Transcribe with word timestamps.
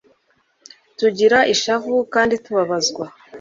tugira 0.99 1.37
ishavu 1.53 1.93
kandi 2.13 2.35
tubabazwa 2.43 3.05